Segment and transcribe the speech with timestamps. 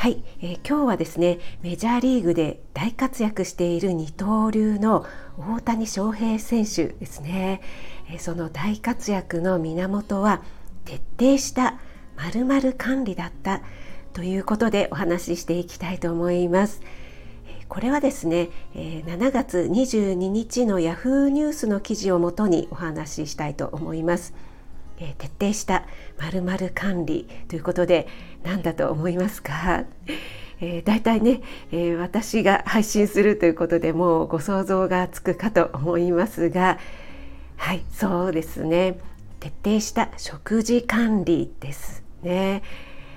[0.00, 5.04] はい、えー、今日はですねメジャーリーグで大活躍している二刀流の
[5.36, 7.60] 大谷翔平選手ですね、
[8.08, 10.40] えー、その大活躍の源は
[10.86, 11.78] 徹底した
[12.16, 13.60] 〇〇管理だった
[14.14, 16.80] ということでお話ししていきたいと思います。
[17.68, 24.32] これはですね7月22日の Yahoo ニュースの記事をもとにお話ししたいと思います。
[25.00, 25.84] え徹底した
[26.18, 28.06] 〇〇管理ということで
[28.44, 29.84] 何だと思いますか、
[30.60, 31.40] えー、だいたいね、
[31.72, 36.78] えー、私が配信するということでもうご想像がつくかと思いますが
[37.56, 38.98] はいそうですね
[39.40, 42.62] 徹底した食事管理ですね。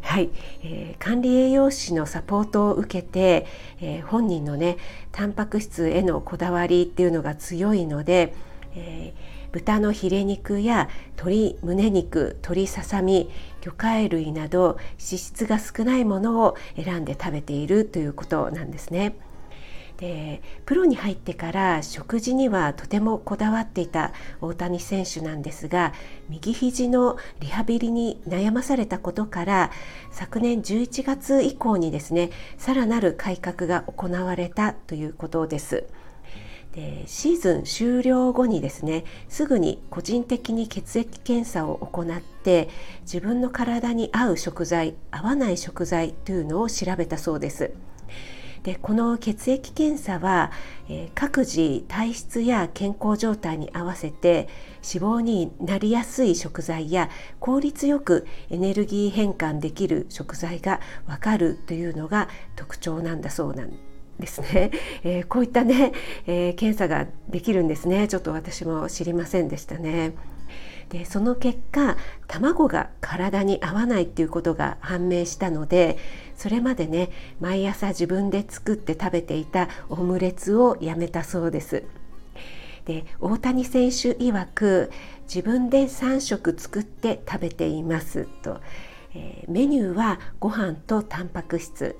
[0.00, 0.30] はい、
[0.62, 3.44] えー、管理栄養士のサポートを受けて、
[3.80, 4.76] えー、本人のね
[5.10, 8.32] タンパク質へのこだわりっていうのが強いので、
[8.76, 13.30] えー豚のヒレ肉や鶏胸肉鶏ささみ
[13.62, 19.16] 魚介類など脂質が少ないものを選んで食べているということなんですね。
[19.96, 24.12] でプロに入ってから食事にはとてもこだわっていた
[24.42, 25.94] 大谷選手なんですが
[26.28, 29.70] 右肘のリハビリに悩まされたことから
[30.10, 35.86] 昨年11月以降にですねさらなる改革が行われたということです。
[36.74, 42.68] でシーズン終了後にですねすぐに個人的に血液検査を行って
[43.02, 47.72] 自分の体に合う食材合わない食材というのを調べたそうです。
[48.66, 50.50] でこの血液検査は、
[50.88, 54.48] えー、各自体質や健康状態に合わせて
[54.82, 64.70] 脂肪になりやすい食材や効率よくエネルギー変換できる食材がわかるというのが特徴なんだそうなんですですね、
[65.04, 65.92] えー、こういったね、
[66.26, 68.08] えー、検査ができるんですね。
[68.08, 70.12] ちょっと私も知りませんでしたね。
[70.90, 71.96] でその結果
[72.28, 75.98] 卵が体に合わないっていうことが判明したので
[76.36, 77.10] それまでね
[77.40, 81.82] 毎朝自分で作って食べていたオムレツをやめたそうです。
[82.84, 84.90] で大谷選手曰く
[85.24, 88.60] 自分で3食作って食べていますと、
[89.16, 91.96] えー、メニューはご飯とタンパク質。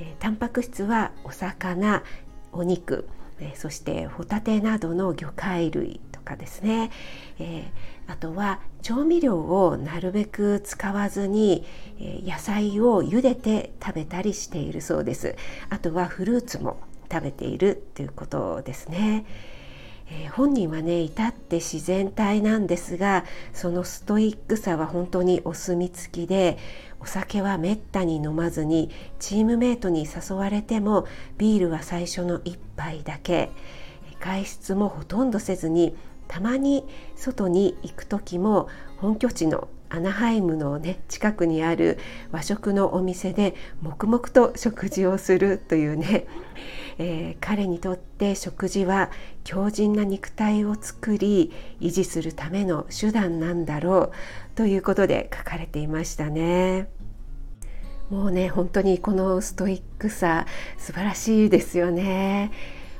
[0.00, 2.04] えタンパク質はお魚
[2.52, 3.08] お肉、
[3.40, 6.90] えそしてホタテなどの魚介類とかですね、
[7.38, 11.64] えー、あとは調味料をなるべく使わずに、
[11.98, 15.36] え野菜を茹でて食べたりしているそうです。
[15.70, 16.78] あとはフルーツも
[17.10, 19.24] 食べているということですね。
[20.10, 26.58] えー、本人はね至って自然体なんですがそのストイックさは本当にお墨付きで
[27.00, 33.50] お酒はめったに飲まずにチームメートに誘われてもビールは最初の1杯だけ。
[34.20, 35.96] 外出もほとんどせずに
[36.26, 36.84] たまに
[37.16, 41.98] 外に行く時も本拠地のアナハイムのね近くにある
[42.30, 46.26] 和食のお店で黙々と食事をするというね、
[46.98, 49.10] えー、彼にとって食事は
[49.44, 54.10] 強靭な肉体を作り維持するための手段なんだろう
[54.54, 56.88] ということで書かれていましたね。
[58.10, 60.46] もうね本当にこのストイックさ
[60.78, 62.50] 素晴らしいですよね。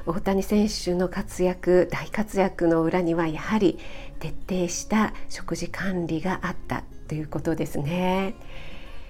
[0.09, 3.79] 大谷選手の活躍大活躍の裏にはやはり
[4.19, 8.35] 徹底した食事管理があったということですね。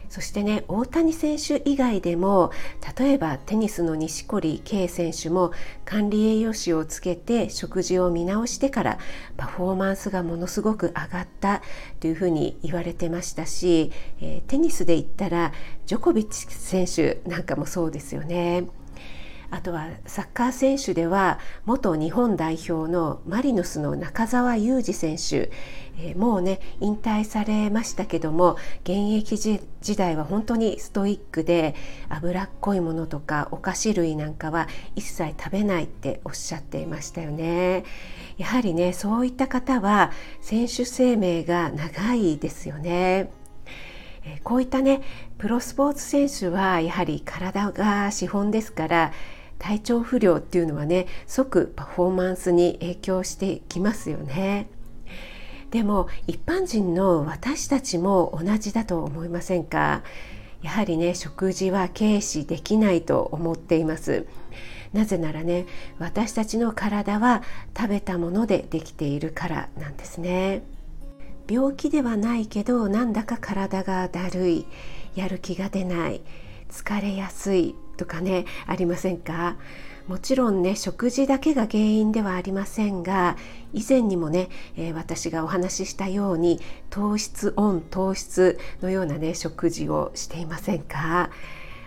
[0.08, 2.50] そしてね大谷選手以外でも
[2.98, 5.52] 例えばテニスの錦織圭選手も
[5.84, 8.98] 管理栄養士をつけて食事を見直してから
[9.36, 11.62] パフォーマンスがものすごく上がった
[12.00, 15.52] というふうに言われてましたし、えー、テニスで言ったら
[15.86, 18.66] ジョコビッチ選手なんかもそうですよね。
[19.50, 25.50] あとはサッカー選手では元日本代表のマリノスの中澤佑二選手、
[25.98, 31.74] えー、もうね引退されましたけども現役時代は本当にストイックで
[32.10, 37.84] 脂っこいものとかお菓子類なんかは一切食べないっておっしゃっていましたよね。
[38.36, 40.12] やはりねそういった方は
[40.42, 43.30] 選手生命が長いですよね。
[44.44, 45.00] こういったね
[45.38, 49.12] プロスポーツ選手はやはり体が資本ですから
[49.58, 54.68] 体調不良っていうのはね即パフォーマンスに影響してきますよね。
[55.70, 60.02] でも一般人の私たちも同じだと思いませんか？
[60.62, 64.26] やはりね食事は軽視できないと思っています。
[64.92, 65.66] なぜならね
[65.98, 67.42] 私たちの体は
[67.76, 70.62] 食べたものでできているからなんですね。
[71.46, 74.66] 病気ではないけどなんだか体がだるい
[75.14, 76.22] やる気が出ない
[76.70, 79.56] 疲れやすいとかねありませんか？
[80.06, 83.36] もちろんね食事だけが原因ではありませんが
[83.74, 91.28] 以前にもね、えー、私がお話ししたように糖質オン糖質のようなね食事をしていませんか？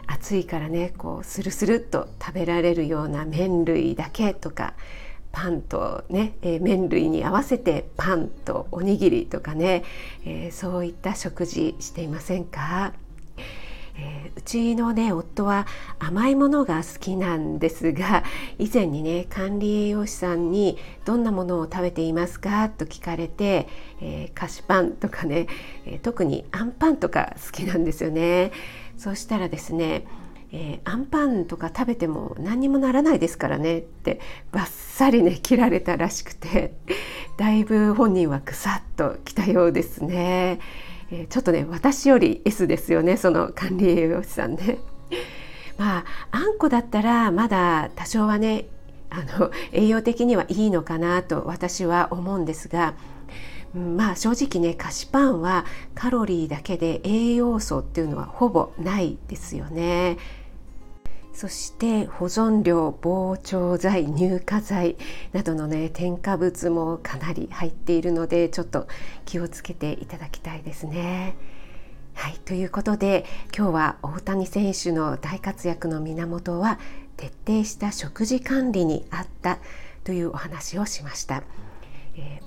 [0.05, 4.75] 暑いからねこうスルスルっと食べられるような麺類だけとか
[5.31, 9.83] パンとね、えー、麺類に合わせてパンとおにぎりとかね、
[10.25, 12.93] えー、そういった食事していませんか？
[13.95, 15.67] えー、うちのね夫は
[15.99, 18.23] 甘いものが好きなんですが
[18.59, 23.67] 以前にね管理栄養士さんに「どんなものを食べていますか?」と聞かれて、
[24.01, 25.47] えー、菓子パンとかね、
[25.85, 28.51] えー、特にあんパンとか好きなんですよね。
[28.97, 30.05] そうしたらですね
[30.53, 34.19] えー、アンパンとか食べても何にもならないですからねって
[34.51, 36.73] バッサリね切られたらしくて
[37.37, 40.59] だいぶ本人はくさっときたようですね。
[41.11, 44.79] えー、ちょっとね私より S ですよねその管理栄養士さんね。
[45.77, 48.65] まああんこだったらまだ多少はね
[49.09, 52.93] あの栄養的にはいいのかなと私は思うんですが、
[53.73, 55.65] まあ正直ね菓子パンは
[55.95, 60.17] カロリーだけで栄養素っていうのはほぼないですよね。
[61.41, 64.95] そして保存料膨張剤乳化剤
[65.33, 68.87] などのね添加物もかなり入っているのでちょっと
[69.25, 71.35] 気をつけていただきたいですね。
[72.13, 73.25] はいということで
[73.57, 76.77] 今日は大谷選手の大活躍の源は
[77.17, 79.57] 徹底した食事管理にあった
[80.03, 81.41] というお話をしました。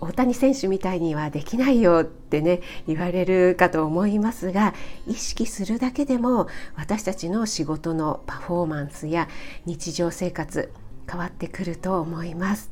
[0.01, 4.75] 大谷選手みたいにはできないよってね言われるかと思いますが
[5.07, 9.29] 意識するだけでも私たちの仕事のパフォーマンスや
[9.65, 10.73] 日常生活
[11.11, 12.71] 変わってくると思います。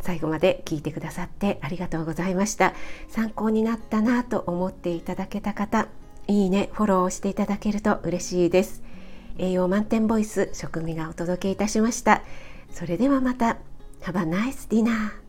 [0.00, 2.74] 最後まで聞いてくださってありがとうございました。
[3.08, 5.88] 参考になったなと思っていただけた方
[6.28, 8.82] いいねフォローしていただけると嬉しいです。
[9.38, 12.22] 栄養満点ボイス食味がお届けいたしました。
[12.70, 13.58] それではまた。
[14.02, 15.25] Have a nice dinner.